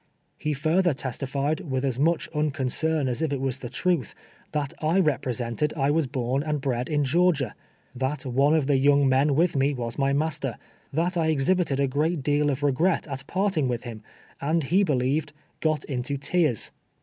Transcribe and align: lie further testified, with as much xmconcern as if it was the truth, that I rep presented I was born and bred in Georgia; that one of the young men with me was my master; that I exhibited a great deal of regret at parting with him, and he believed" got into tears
lie 0.43 0.53
further 0.53 0.95
testified, 0.95 1.59
with 1.59 1.85
as 1.85 1.99
much 1.99 2.27
xmconcern 2.31 3.07
as 3.07 3.21
if 3.21 3.31
it 3.31 3.39
was 3.39 3.59
the 3.59 3.69
truth, 3.69 4.15
that 4.51 4.73
I 4.81 4.99
rep 4.99 5.21
presented 5.21 5.75
I 5.77 5.91
was 5.91 6.07
born 6.07 6.41
and 6.41 6.59
bred 6.59 6.89
in 6.89 7.03
Georgia; 7.05 7.53
that 7.93 8.25
one 8.25 8.55
of 8.55 8.65
the 8.65 8.77
young 8.77 9.07
men 9.07 9.35
with 9.35 9.55
me 9.55 9.75
was 9.75 9.99
my 9.99 10.11
master; 10.11 10.55
that 10.91 11.17
I 11.17 11.27
exhibited 11.27 11.79
a 11.79 11.85
great 11.87 12.23
deal 12.23 12.49
of 12.49 12.63
regret 12.63 13.05
at 13.07 13.27
parting 13.27 13.67
with 13.67 13.83
him, 13.83 14.01
and 14.41 14.63
he 14.63 14.81
believed" 14.83 15.33
got 15.59 15.83
into 15.85 16.17
tears 16.17 16.71